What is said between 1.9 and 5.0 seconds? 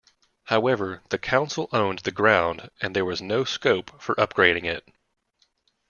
the ground and there was no scope for upgrading it.